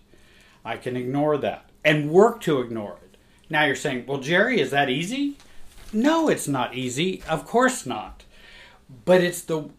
I 0.65 0.77
can 0.77 0.97
ignore 0.97 1.37
that 1.37 1.69
and 1.83 2.11
work 2.11 2.41
to 2.41 2.59
ignore 2.59 2.97
it. 3.03 3.17
Now 3.49 3.65
you're 3.65 3.75
saying, 3.75 4.05
well, 4.07 4.19
Jerry, 4.19 4.59
is 4.59 4.71
that 4.71 4.89
easy? 4.89 5.37
No, 5.93 6.29
it's 6.29 6.47
not 6.47 6.73
easy. 6.73 7.21
Of 7.29 7.45
course 7.45 7.85
not. 7.85 8.23
But 9.05 9.21
it's 9.21 9.41
the 9.41 9.69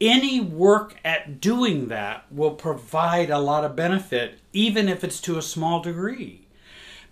any 0.00 0.40
work 0.40 0.96
at 1.04 1.40
doing 1.40 1.88
that 1.88 2.24
will 2.32 2.52
provide 2.52 3.30
a 3.30 3.38
lot 3.38 3.64
of 3.64 3.76
benefit, 3.76 4.38
even 4.52 4.88
if 4.88 5.04
it's 5.04 5.20
to 5.20 5.36
a 5.36 5.42
small 5.42 5.82
degree, 5.82 6.46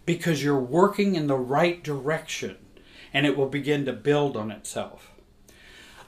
because 0.07 0.43
you're 0.43 0.59
working 0.59 1.15
in 1.15 1.27
the 1.27 1.37
right 1.37 1.85
direction 1.85 2.57
and 3.13 3.27
it 3.27 3.37
will 3.37 3.49
begin 3.49 3.85
to 3.85 3.93
build 3.93 4.37
on 4.37 4.51
itself. 4.51 5.13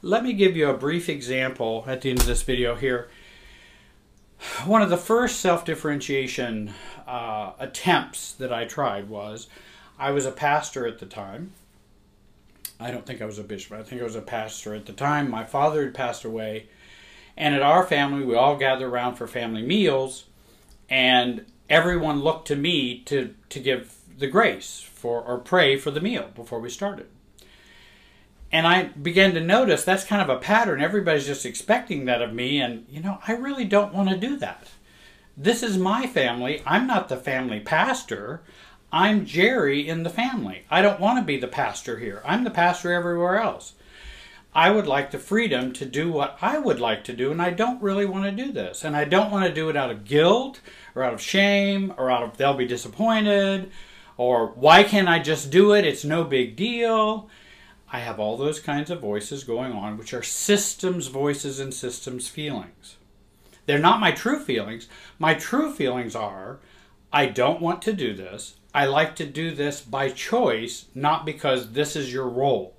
Let 0.03 0.25
me 0.25 0.33
give 0.33 0.57
you 0.57 0.71
a 0.71 0.77
brief 0.77 1.11
example 1.11 1.85
at 1.87 2.01
the 2.01 2.11
end 2.11 2.21
of 2.21 2.27
this 2.27 2.43
video 2.43 2.75
here 2.75 3.11
one 4.65 4.83
of 4.83 4.91
the 4.91 4.97
first 4.97 5.41
self 5.41 5.65
differentiation 5.65 6.73
uh, 7.07 7.53
attempts 7.59 8.33
that 8.33 8.53
I 8.53 8.65
tried 8.65 9.09
was 9.09 9.49
I 9.99 10.11
was 10.13 10.25
a 10.27 10.33
pastor 10.33 10.87
at 10.87 10.99
the 10.99 11.07
time. 11.07 11.53
I 12.79 12.91
don't 12.91 13.05
think 13.05 13.21
I 13.21 13.27
was 13.27 13.39
a 13.39 13.45
bishop, 13.45 13.73
I 13.73 13.83
think 13.83 14.01
I 14.01 14.05
was 14.05 14.17
a 14.17 14.23
pastor 14.23 14.75
at 14.75 14.87
the 14.87 14.95
time. 14.95 15.31
My 15.31 15.45
father 15.45 15.85
had 15.85 15.95
passed 15.95 16.25
away, 16.25 16.69
and 17.37 17.55
at 17.55 17.63
our 17.63 17.85
family, 17.87 18.25
we 18.25 18.35
all 18.35 18.57
gathered 18.57 18.89
around 18.89 19.17
for 19.17 19.27
family 19.27 19.63
meals, 19.63 20.25
and 20.89 21.45
everyone 21.69 22.21
looked 22.21 22.49
to 22.49 22.57
me 22.57 23.01
to, 23.01 23.35
to 23.51 23.61
give 23.61 23.97
the 24.17 24.27
grace 24.27 24.81
for 24.81 25.23
or 25.23 25.39
pray 25.39 25.77
for 25.77 25.91
the 25.91 26.01
meal 26.01 26.31
before 26.35 26.61
we 26.61 26.71
started. 26.71 27.07
And 28.53 28.67
I 28.67 28.85
began 28.85 29.35
to 29.35 29.41
notice 29.41 29.85
that's 29.85 30.05
kind 30.05 30.23
of 30.23 30.29
a 30.29 30.41
pattern. 30.41 30.81
Everybody's 30.81 31.27
just 31.27 31.47
expecting 31.47 32.05
that 32.05 32.23
of 32.23 32.33
me. 32.33 32.61
And, 32.61 32.87
you 32.91 33.01
know, 33.01 33.19
I 33.27 33.33
really 33.33 33.65
don't 33.65 33.95
want 33.95 34.09
to 34.09 34.17
do 34.17 34.37
that. 34.39 34.69
This 35.37 35.63
is 35.63 35.79
my 35.79 36.07
family. 36.07 36.63
I'm 36.67 36.87
not 36.87 37.09
the 37.09 37.17
family 37.17 37.61
pastor. 37.61 38.43
I'm 38.93 39.25
Jerry 39.25 39.89
in 39.89 40.03
the 40.03 40.11
family. 40.11 40.65
I 40.69 40.83
don't 40.83 41.01
want 41.01 41.19
to 41.19 41.25
be 41.25 41.39
the 41.39 41.47
pastor 41.47 41.99
here. 41.99 42.23
I'm 42.25 42.43
the 42.43 42.51
pastor 42.51 42.93
everywhere 42.93 43.39
else. 43.39 43.75
I 44.53 44.73
would 44.73 44.89
like 44.89 45.13
the 45.13 45.19
freedom 45.19 45.73
to 45.75 45.87
do 45.87 46.11
what 46.11 46.37
I 46.43 46.59
would 46.59 46.81
like 46.81 47.05
to 47.05 47.13
do, 47.13 47.31
and 47.31 47.41
I 47.41 47.51
don't 47.51 47.81
really 47.81 48.05
want 48.05 48.25
to 48.25 48.45
do 48.45 48.51
this. 48.51 48.83
And 48.83 48.97
I 48.97 49.05
don't 49.05 49.31
want 49.31 49.47
to 49.47 49.55
do 49.55 49.69
it 49.69 49.77
out 49.77 49.93
of 49.93 50.05
guilt 50.05 50.61
or 50.97 51.05
out 51.05 51.15
of 51.15 51.21
shame 51.21 51.95
or 51.97 52.11
out 52.11 52.25
of 52.25 52.37
they'll 52.37 52.55
be 52.55 52.67
disappointed 52.67 53.71
or 54.21 54.49
why 54.49 54.83
can't 54.83 55.09
I 55.09 55.19
just 55.19 55.51
do 55.51 55.73
it? 55.73 55.87
It's 55.87 56.05
no 56.05 56.25
big 56.25 56.55
deal. 56.55 57.31
I 57.93 58.01
have 58.01 58.21
all 58.21 58.37
those 58.37 58.61
kinds 58.61 58.91
of 58.91 59.01
voices 59.01 59.43
going 59.45 59.73
on, 59.73 59.99
which 59.99 60.15
are 60.15 60.23
systems 60.23 61.09
voices 61.09 61.59
and 61.59 61.75
systems 61.75 62.29
feelings. 62.29 62.97
They're 63.67 63.79
not 63.79 64.01
my 64.01 64.13
true 64.13 64.39
feelings. 64.39 64.89
My 65.19 65.35
true 65.35 65.73
feelings 65.73 66.15
are 66.15 66.61
I 67.13 67.27
don't 67.27 67.61
want 67.61 67.83
to 67.83 67.93
do 67.93 68.15
this. 68.15 68.55
I 68.73 68.87
like 68.87 69.17
to 69.17 69.27
do 69.27 69.53
this 69.53 69.81
by 69.81 70.11
choice, 70.11 70.87
not 70.95 71.27
because 71.27 71.73
this 71.73 71.97
is 71.97 72.13
your 72.13 72.29
role. 72.29 72.77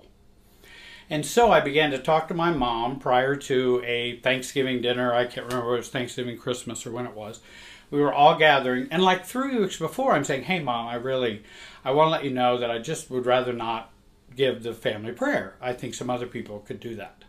And 1.09 1.25
so 1.25 1.51
I 1.51 1.59
began 1.59 1.91
to 1.91 1.99
talk 1.99 2.29
to 2.29 2.33
my 2.33 2.51
mom 2.51 2.97
prior 2.97 3.35
to 3.35 3.83
a 3.85 4.17
Thanksgiving 4.21 4.81
dinner. 4.81 5.13
I 5.13 5.25
can't 5.25 5.47
remember 5.47 5.73
if 5.73 5.73
it 5.73 5.77
was 5.79 5.89
Thanksgiving, 5.89 6.37
Christmas, 6.37 6.85
or 6.85 6.91
when 6.91 7.05
it 7.05 7.13
was. 7.13 7.41
We 7.89 7.99
were 7.99 8.13
all 8.13 8.37
gathering, 8.37 8.87
and 8.89 9.03
like 9.03 9.25
three 9.25 9.59
weeks 9.59 9.75
before, 9.75 10.13
I'm 10.13 10.23
saying, 10.23 10.43
"Hey, 10.43 10.59
mom, 10.59 10.87
I 10.87 10.95
really, 10.95 11.43
I 11.83 11.91
want 11.91 12.07
to 12.07 12.11
let 12.11 12.23
you 12.23 12.31
know 12.31 12.57
that 12.57 12.71
I 12.71 12.79
just 12.79 13.11
would 13.11 13.25
rather 13.25 13.51
not 13.51 13.91
give 14.35 14.63
the 14.63 14.73
family 14.73 15.11
prayer. 15.11 15.55
I 15.61 15.73
think 15.73 15.93
some 15.93 16.09
other 16.09 16.27
people 16.27 16.59
could 16.59 16.79
do 16.79 16.95
that. 16.95 17.23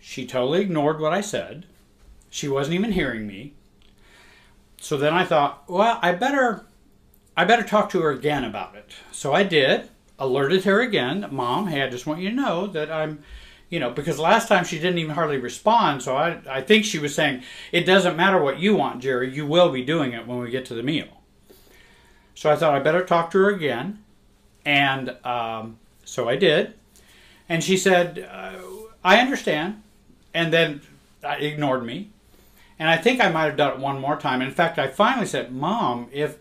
She 0.00 0.26
totally 0.26 0.62
ignored 0.62 1.00
what 1.00 1.12
I 1.12 1.20
said. 1.20 1.66
She 2.30 2.48
wasn't 2.48 2.74
even 2.74 2.92
hearing 2.92 3.26
me. 3.26 3.54
So 4.80 4.96
then 4.96 5.14
I 5.14 5.24
thought, 5.24 5.64
well, 5.68 5.98
I 6.02 6.12
better 6.12 6.64
I 7.36 7.44
better 7.44 7.62
talk 7.62 7.88
to 7.90 8.00
her 8.00 8.10
again 8.10 8.44
about 8.44 8.74
it. 8.74 8.90
So 9.10 9.32
I 9.32 9.42
did, 9.42 9.88
alerted 10.18 10.64
her 10.64 10.80
again, 10.80 11.28
Mom, 11.30 11.68
hey, 11.68 11.82
I 11.82 11.88
just 11.88 12.06
want 12.06 12.20
you 12.20 12.30
to 12.30 12.34
know 12.34 12.66
that 12.66 12.90
I'm 12.90 13.22
you 13.72 13.80
know, 13.80 13.90
because 13.90 14.18
last 14.18 14.48
time 14.48 14.64
she 14.64 14.78
didn't 14.78 14.98
even 14.98 15.14
hardly 15.14 15.38
respond, 15.38 16.02
so 16.02 16.14
I, 16.14 16.40
I 16.46 16.60
think 16.60 16.84
she 16.84 16.98
was 16.98 17.14
saying, 17.14 17.42
It 17.72 17.84
doesn't 17.84 18.18
matter 18.18 18.38
what 18.42 18.58
you 18.58 18.76
want, 18.76 19.00
Jerry, 19.00 19.34
you 19.34 19.46
will 19.46 19.70
be 19.70 19.82
doing 19.82 20.12
it 20.12 20.26
when 20.26 20.40
we 20.40 20.50
get 20.50 20.66
to 20.66 20.74
the 20.74 20.82
meal. 20.82 21.22
So 22.34 22.50
I 22.50 22.56
thought 22.56 22.74
I 22.74 22.80
better 22.80 23.02
talk 23.02 23.30
to 23.30 23.38
her 23.38 23.48
again. 23.48 24.04
And 24.64 25.16
um, 25.24 25.78
so 26.04 26.28
I 26.28 26.36
did. 26.36 26.74
And 27.48 27.62
she 27.62 27.76
said, 27.76 28.28
uh, 28.30 28.58
I 29.04 29.18
understand. 29.18 29.82
And 30.34 30.52
then 30.52 30.80
ignored 31.22 31.84
me. 31.84 32.10
And 32.78 32.88
I 32.88 32.96
think 32.96 33.20
I 33.20 33.30
might 33.30 33.44
have 33.44 33.56
done 33.56 33.74
it 33.74 33.78
one 33.78 34.00
more 34.00 34.16
time. 34.16 34.42
In 34.42 34.50
fact, 34.50 34.78
I 34.78 34.88
finally 34.88 35.26
said, 35.26 35.52
Mom, 35.52 36.08
if, 36.12 36.38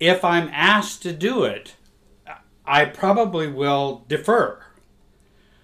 if 0.00 0.24
I'm 0.24 0.48
asked 0.52 1.02
to 1.02 1.12
do 1.12 1.44
it, 1.44 1.76
I 2.66 2.84
probably 2.84 3.46
will 3.46 4.04
defer. 4.08 4.64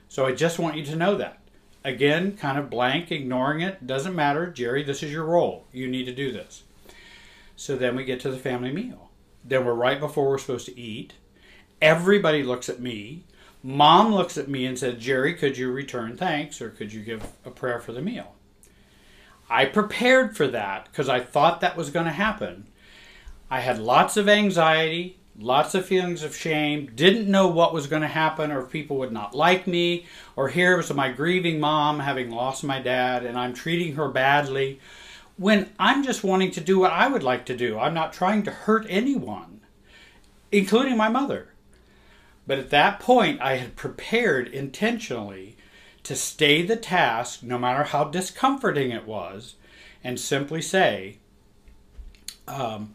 So 0.09 0.27
I 0.27 0.33
just 0.33 0.59
want 0.59 0.77
you 0.77 0.85
to 0.85 0.97
know 0.97 1.17
that. 1.17 1.41
Again, 1.85 2.37
kind 2.37 2.59
of 2.59 2.71
blank, 2.71 3.13
ignoring 3.13 3.61
it. 3.61 3.87
Doesn't 3.87 4.15
matter. 4.15 4.47
Jerry, 4.47 4.83
this 4.83 5.03
is 5.03 5.13
your 5.13 5.25
role. 5.25 5.67
You 5.73 5.89
need 5.89 6.05
to 6.07 6.15
do 6.15 6.33
this. 6.33 6.65
So 7.57 7.77
then 7.77 7.97
we 7.97 8.05
get 8.05 8.21
to 8.21 8.31
the 8.31 8.39
family 8.39 8.73
meal. 8.73 9.11
Then 9.45 9.65
we're 9.65 9.75
right 9.75 10.01
before 10.01 10.29
we're 10.29 10.39
supposed 10.39 10.67
to 10.67 10.79
eat. 10.79 11.15
Everybody 11.81 12.43
looks 12.43 12.69
at 12.69 12.81
me. 12.81 13.25
Mom 13.63 14.15
looks 14.15 14.39
at 14.39 14.49
me 14.49 14.67
and 14.67 14.79
said, 14.79 15.01
Jerry, 15.01 15.35
could 15.35 15.59
you 15.59 15.71
return 15.71 16.17
thanks 16.17 16.61
or 16.61 16.71
could 16.71 16.93
you 16.93 17.03
give 17.03 17.33
a 17.45 17.51
prayer 17.51 17.81
for 17.81 17.93
the 17.93 18.03
meal? 18.03 18.35
I 19.51 19.65
prepared 19.65 20.37
for 20.37 20.47
that 20.49 20.87
because 20.87 21.09
I 21.09 21.21
thought 21.21 21.61
that 21.61 21.77
was 21.77 21.91
going 21.91 22.07
to 22.07 22.13
happen. 22.13 22.67
I 23.51 23.61
had 23.61 23.79
lots 23.79 24.17
of 24.17 24.29
anxiety, 24.29 25.19
lots 25.39 25.75
of 25.75 25.87
feelings 25.87 26.23
of 26.23 26.37
shame, 26.37 26.91
didn't 26.95 27.31
know 27.31 27.49
what 27.49 27.73
was 27.73 27.87
going 27.87 28.03
to 28.03 28.09
happen 28.09 28.53
or 28.53 28.63
if 28.63 28.71
people 28.71 28.99
would 28.99 29.13
not 29.13 29.35
like 29.35 29.67
me, 29.67 30.07
or 30.37 30.49
here 30.49 30.77
was 30.77 30.93
my 30.93 31.11
grieving 31.11 31.59
mom 31.59 32.01
having 32.01 32.31
lost 32.31 32.63
my 32.63 32.81
dad 32.81 33.25
and 33.25 33.39
I'm 33.39 33.55
treating 33.55 33.95
her 33.95 34.09
badly 34.09 34.81
when 35.37 35.71
I'm 35.79 36.05
just 36.05 36.25
wanting 36.25 36.51
to 36.53 36.61
do 36.61 36.79
what 36.79 36.93
I 36.93 37.09
would 37.09 37.23
like 37.23 37.47
to 37.47 37.57
do. 37.57 37.79
I'm 37.79 37.95
not 37.95 38.13
trying 38.13 38.43
to 38.43 38.51
hurt 38.51 38.87
anyone, 38.89 39.61
including 40.53 40.97
my 40.97 41.09
mother. 41.09 41.49
But 42.49 42.59
at 42.59 42.71
that 42.71 42.99
point, 42.99 43.43
I 43.43 43.59
had 43.59 43.77
prepared 43.77 44.49
intentionally 44.49 45.59
to 46.03 46.17
stay 46.17 46.63
the 46.63 46.77
task, 46.77 47.43
no 47.43 47.59
matter 47.59 47.85
how 47.85 48.05
discomforting 48.05 48.91
it 48.91 49.07
was, 49.07 49.57
and 50.03 50.19
simply 50.19 50.63
say, 50.63 51.19
um, 52.49 52.95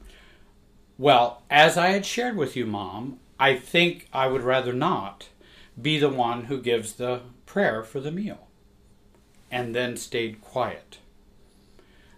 Well, 0.98 1.44
as 1.52 1.78
I 1.78 1.90
had 1.90 2.04
shared 2.04 2.36
with 2.36 2.56
you, 2.56 2.66
Mom, 2.66 3.20
I 3.40 3.56
think 3.56 4.10
I 4.12 4.26
would 4.26 4.42
rather 4.42 4.74
not 4.74 5.30
be 5.80 6.00
the 6.00 6.10
one 6.10 6.46
who 6.46 6.60
gives 6.60 6.94
the 6.94 7.22
prayer 7.46 7.84
for 7.84 8.00
the 8.00 8.12
meal. 8.12 8.48
And 9.52 9.76
then 9.76 9.98
stayed 9.98 10.42
quiet. 10.42 10.98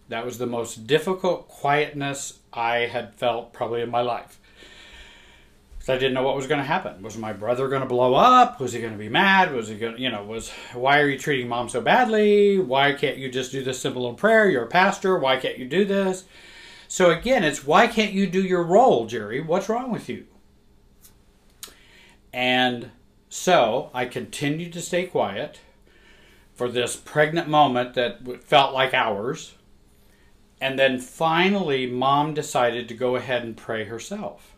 That 0.08 0.26
was 0.26 0.38
the 0.38 0.48
most 0.48 0.88
difficult 0.88 1.50
quietness 1.50 2.40
I 2.54 2.86
had 2.86 3.16
felt 3.16 3.52
probably 3.52 3.82
in 3.82 3.92
my 3.92 4.02
life. 4.02 4.40
I 5.94 5.98
didn't 5.98 6.16
know 6.16 6.24
what 6.24 6.36
was 6.36 6.48
going 6.48 6.60
to 6.60 6.66
happen. 6.66 7.04
Was 7.04 7.16
my 7.16 7.32
brother 7.32 7.68
going 7.68 7.84
to 7.84 7.88
blow 7.88 8.16
up? 8.16 8.60
Was 8.60 8.74
he 8.74 8.82
going 8.82 8.94
to 8.94 8.98
be 8.98 9.08
mad? 9.08 9.54
Was 9.54 9.68
he 9.68 9.76
going 9.76 9.96
to, 9.96 10.02
you 10.02 10.10
know, 10.10 10.24
was, 10.24 10.50
why 10.74 11.00
are 11.00 11.08
you 11.08 11.20
treating 11.20 11.48
mom 11.48 11.70
so 11.70 11.80
badly? 11.80 12.58
Why 12.58 12.94
can't 12.94 13.18
you 13.18 13.30
just 13.30 13.52
do 13.52 13.64
this 13.64 13.80
simple 13.80 14.02
little 14.02 14.18
prayer? 14.18 14.50
You're 14.50 14.64
a 14.64 14.68
pastor. 14.68 15.20
Why 15.20 15.38
can't 15.38 15.60
you 15.60 15.66
do 15.68 15.86
this? 15.86 16.26
So 16.88 17.12
again, 17.12 17.44
it's 17.44 17.66
why 17.66 17.86
can't 17.86 18.14
you 18.14 18.26
do 18.26 18.42
your 18.42 18.64
role, 18.64 19.06
Jerry? 19.06 19.42
What's 19.42 19.70
wrong 19.70 19.92
with 19.92 20.10
you? 20.10 20.26
And 22.34 22.90
so 23.30 23.92
I 23.94 24.06
continued 24.06 24.74
to 24.74 24.82
stay 24.82 25.06
quiet 25.06 25.60
for 26.56 26.68
this 26.68 26.96
pregnant 26.96 27.48
moment 27.48 27.94
that 27.94 28.44
felt 28.44 28.74
like 28.74 28.94
hours. 28.96 29.54
And 30.60 30.80
then 30.80 31.00
finally, 31.00 31.86
mom 31.86 32.34
decided 32.34 32.88
to 32.88 32.96
go 32.96 33.16
ahead 33.16 33.44
and 33.44 33.56
pray 33.56 33.86
herself. 33.86 34.55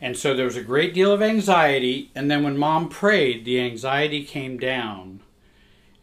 And 0.00 0.16
so 0.16 0.34
there 0.34 0.44
was 0.44 0.56
a 0.56 0.62
great 0.62 0.92
deal 0.92 1.10
of 1.10 1.22
anxiety. 1.22 2.10
And 2.14 2.30
then 2.30 2.42
when 2.42 2.58
mom 2.58 2.88
prayed, 2.88 3.44
the 3.44 3.60
anxiety 3.60 4.24
came 4.24 4.58
down 4.58 5.20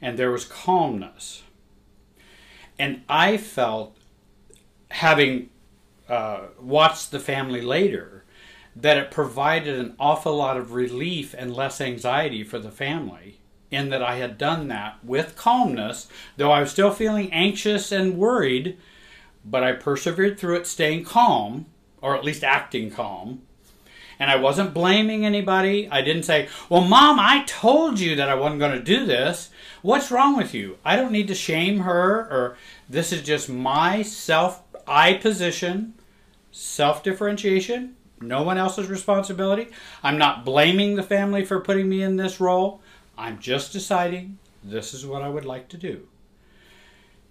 and 0.02 0.18
there 0.18 0.32
was 0.32 0.46
calmness. 0.46 1.44
And 2.80 3.04
I 3.08 3.38
felt, 3.38 3.96
having 4.90 5.50
uh, 6.10 6.48
watched 6.60 7.12
the 7.12 7.20
family 7.20 7.62
later, 7.62 8.26
that 8.76 8.98
it 8.98 9.12
provided 9.12 9.80
an 9.80 9.96
awful 10.00 10.36
lot 10.36 10.58
of 10.58 10.74
relief 10.74 11.36
and 11.38 11.56
less 11.56 11.80
anxiety 11.80 12.44
for 12.44 12.58
the 12.58 12.72
family 12.72 13.40
in 13.70 13.90
that 13.90 14.04
I 14.04 14.16
had 14.16 14.38
done 14.38 14.68
that 14.68 15.04
with 15.04 15.36
calmness, 15.36 16.08
though 16.38 16.52
I 16.52 16.60
was 16.60 16.72
still 16.72 16.92
feeling 16.92 17.32
anxious 17.32 17.92
and 17.92 18.18
worried, 18.18 18.78
but 19.46 19.64
I 19.64 19.74
persevered 19.74 20.40
through 20.40 20.58
it, 20.58 20.68
staying 20.68 21.06
calm, 21.06 21.66
or 22.02 22.16
at 22.16 22.24
least 22.24 22.44
acting 22.44 22.92
calm. 22.92 23.42
And 24.20 24.30
I 24.30 24.36
wasn't 24.36 24.74
blaming 24.74 25.26
anybody. 25.26 25.88
I 25.90 26.02
didn't 26.02 26.24
say, 26.24 26.48
Well, 26.70 26.82
mom, 26.82 27.20
I 27.20 27.44
told 27.46 28.00
you 28.00 28.16
that 28.16 28.30
I 28.30 28.36
wasn't 28.36 28.60
going 28.60 28.78
to 28.78 28.84
do 28.84 29.06
this. 29.06 29.50
What's 29.82 30.12
wrong 30.12 30.38
with 30.38 30.54
you? 30.54 30.78
I 30.86 30.96
don't 30.96 31.12
need 31.12 31.28
to 31.28 31.36
shame 31.36 31.80
her, 31.80 32.20
or 32.30 32.58
this 32.90 33.12
is 33.12 33.22
just 33.22 33.50
my 33.50 34.02
self 34.02 34.62
I 34.88 35.14
position, 35.16 35.94
self 36.52 37.04
differentiation, 37.04 37.96
no 38.22 38.44
one 38.44 38.58
else's 38.58 38.88
responsibility. 38.88 39.68
I'm 40.02 40.18
not 40.18 40.46
blaming 40.46 40.96
the 40.96 41.04
family 41.04 41.44
for 41.44 41.60
putting 41.60 41.90
me 41.90 42.02
in 42.02 42.16
this 42.16 42.40
role. 42.40 42.82
I'm 43.18 43.40
just 43.40 43.74
deciding 43.74 44.40
this 44.64 44.94
is 44.94 45.06
what 45.06 45.22
I 45.22 45.30
would 45.30 45.46
like 45.46 45.68
to 45.70 45.78
do. 45.78 46.08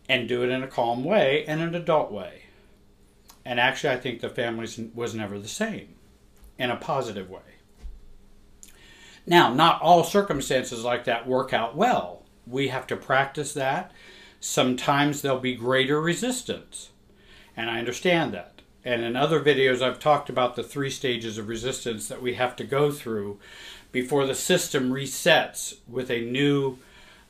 And 0.09 0.29
do 0.29 0.43
it 0.43 0.51
in 0.51 0.63
a 0.63 0.69
calm 0.69 1.05
way 1.05 1.45
and 1.47 1.61
an 1.61 1.75
adult 1.75 2.13
way. 2.13 2.43
And 3.45 3.59
actually, 3.59 3.95
I 3.95 3.97
think 3.97 4.21
the 4.21 4.29
family 4.29 4.69
was 4.95 5.15
never 5.15 5.39
the 5.39 5.49
same 5.49 5.95
in 6.59 6.71
a 6.71 6.77
positive 6.77 7.31
way. 7.31 7.41
Now, 9.27 9.53
not 9.53 9.81
all 9.81 10.05
circumstances 10.05 10.85
like 10.85 11.05
that 11.05 11.27
work 11.27 11.53
out 11.53 11.77
well. 11.77 12.23
We 12.47 12.69
have 12.69 12.87
to 12.89 12.97
practice 12.97 13.53
that. 13.55 13.93
Sometimes 14.41 15.23
there'll 15.23 15.39
be 15.39 15.55
greater 15.55 16.01
resistance. 16.01 16.91
And 17.57 17.71
I 17.71 17.79
understand 17.79 18.35
that. 18.35 18.63
And 18.85 19.03
in 19.03 19.15
other 19.15 19.41
videos, 19.41 19.81
I've 19.81 20.01
talked 20.01 20.29
about 20.29 20.57
the 20.57 20.65
three 20.65 20.91
stages 20.91 21.39
of 21.39 21.49
resistance 21.49 22.09
that 22.09 22.21
we 22.21 22.35
have 22.35 22.57
to 22.57 22.65
go 22.65 22.91
through 22.91 23.39
before 23.93 24.27
the 24.27 24.35
system 24.35 24.91
resets 24.91 25.77
with 25.87 26.11
a 26.11 26.21
new 26.21 26.79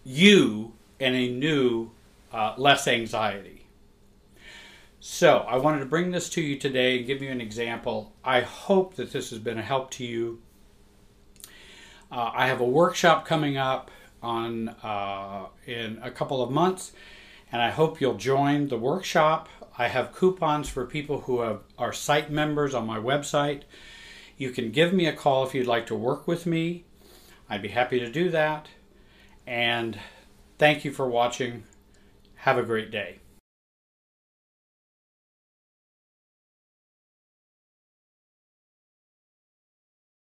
you 0.05 0.73
and 0.99 1.15
a 1.15 1.29
new 1.29 1.91
uh, 2.33 2.55
less 2.57 2.89
anxiety. 2.89 3.62
So, 5.05 5.39
I 5.49 5.57
wanted 5.57 5.81
to 5.81 5.87
bring 5.87 6.13
this 6.13 6.29
to 6.29 6.41
you 6.41 6.57
today 6.57 6.97
and 6.97 7.05
give 7.05 7.23
you 7.23 7.31
an 7.33 7.41
example. 7.41 8.13
I 8.23 8.43
hope 8.43 8.95
that 8.95 9.11
this 9.11 9.31
has 9.31 9.41
been 9.41 9.59
a 9.59 9.63
help 9.63 9.91
to 9.93 10.05
you. 10.05 10.41
Uh, 12.09 12.31
I 12.33 12.47
have 12.47 12.61
a 12.61 12.65
workshop 12.65 13.27
coming 13.27 13.57
up 13.57 13.91
on 14.23 14.69
uh, 14.69 15.47
in 15.67 15.99
a 16.05 16.11
couple 16.13 16.41
of 16.41 16.53
months, 16.53 16.93
and 17.51 17.61
I 17.61 17.71
hope 17.71 18.01
you'll 18.01 18.15
join 18.15 18.69
the 18.69 18.79
workshop. 18.79 19.49
I 19.77 19.89
have 19.89 20.15
coupons 20.15 20.69
for 20.69 20.87
people 20.87 21.23
who 21.23 21.41
have, 21.41 21.63
are 21.77 21.93
site 21.93 22.31
members 22.31 22.73
on 22.73 22.87
my 22.87 22.99
website. 22.99 23.63
You 24.37 24.51
can 24.51 24.71
give 24.71 24.93
me 24.93 25.07
a 25.07 25.13
call 25.13 25.45
if 25.45 25.53
you'd 25.53 25.67
like 25.67 25.87
to 25.87 25.97
work 25.97 26.29
with 26.29 26.47
me. 26.47 26.85
I'd 27.51 27.61
be 27.61 27.71
happy 27.71 27.99
to 27.99 28.09
do 28.09 28.31
that. 28.31 28.69
And 29.49 29.99
thank 30.61 30.85
you 30.85 30.93
for 30.93 31.09
watching. 31.09 31.65
Have 32.37 32.57
a 32.57 32.63
great 32.63 32.93
day. 32.93 33.22